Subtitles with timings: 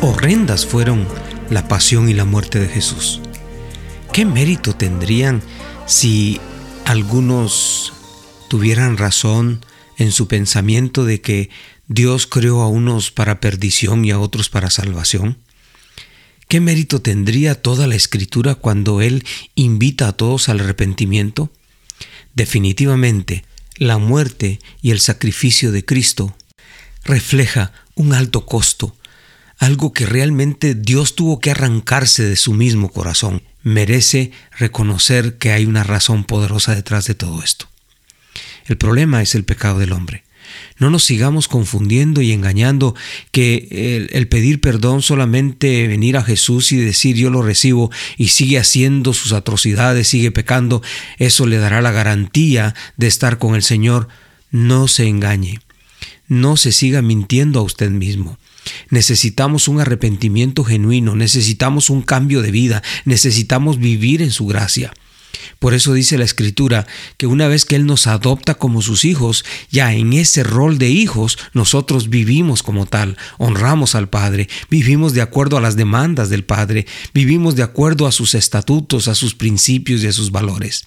[0.00, 1.06] horrendas fueron
[1.50, 3.20] la pasión y la muerte de Jesús.
[4.12, 5.42] ¿Qué mérito tendrían
[5.86, 6.40] si
[6.84, 7.92] algunos
[8.48, 9.64] tuvieran razón
[9.96, 11.50] en su pensamiento de que
[11.88, 15.38] Dios creó a unos para perdición y a otros para salvación?
[16.48, 19.24] ¿Qué mérito tendría toda la escritura cuando Él
[19.54, 21.50] invita a todos al arrepentimiento?
[22.34, 23.44] Definitivamente,
[23.76, 26.36] la muerte y el sacrificio de Cristo
[27.04, 28.94] refleja un alto costo,
[29.58, 33.42] algo que realmente Dios tuvo que arrancarse de su mismo corazón.
[33.62, 37.68] Merece reconocer que hay una razón poderosa detrás de todo esto.
[38.66, 40.24] El problema es el pecado del hombre.
[40.78, 42.94] No nos sigamos confundiendo y engañando
[43.32, 48.58] que el, pedir perdón solamente venir a Jesús y decir yo lo recibo y sigue
[48.58, 50.82] haciendo sus atrocidades, sigue pecando,
[51.18, 54.08] eso le dará la garantía de estar con el Señor.
[54.50, 55.60] No se engañe.
[56.28, 58.38] No se siga mintiendo a usted mismo.
[58.90, 64.92] Necesitamos un arrepentimiento genuino, necesitamos un cambio de vida, necesitamos vivir en su gracia.
[65.58, 69.44] Por eso dice la Escritura que una vez que Él nos adopta como sus hijos,
[69.70, 75.22] ya en ese rol de hijos nosotros vivimos como tal, honramos al Padre, vivimos de
[75.22, 80.02] acuerdo a las demandas del Padre, vivimos de acuerdo a sus estatutos, a sus principios
[80.02, 80.84] y a sus valores.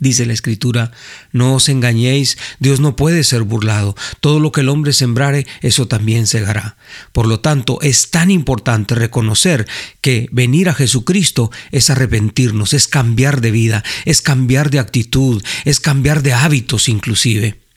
[0.00, 0.92] Dice la Escritura,
[1.32, 5.88] no os engañéis, Dios no puede ser burlado, todo lo que el hombre sembrare, eso
[5.88, 6.76] también segará.
[7.12, 9.66] Por lo tanto, es tan importante reconocer
[10.00, 15.80] que venir a Jesucristo es arrepentirnos, es cambiar de vida, es cambiar de actitud, es
[15.80, 17.67] cambiar de hábitos inclusive.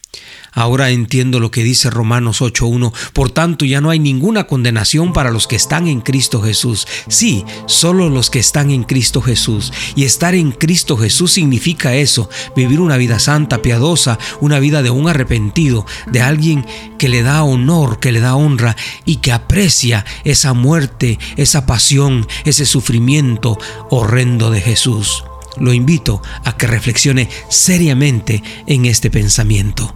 [0.54, 2.92] Ahora entiendo lo que dice Romanos 8.1.
[3.14, 6.86] Por tanto, ya no hay ninguna condenación para los que están en Cristo Jesús.
[7.08, 9.72] Sí, solo los que están en Cristo Jesús.
[9.96, 14.90] Y estar en Cristo Jesús significa eso, vivir una vida santa, piadosa, una vida de
[14.90, 16.66] un arrepentido, de alguien
[16.98, 22.26] que le da honor, que le da honra y que aprecia esa muerte, esa pasión,
[22.44, 23.58] ese sufrimiento
[23.88, 25.24] horrendo de Jesús.
[25.56, 29.94] Lo invito a que reflexione seriamente en este pensamiento.